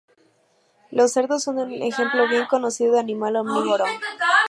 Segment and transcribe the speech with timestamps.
[0.89, 3.85] Los cerdos son un ejemplo bien conocido de animal omnívoro.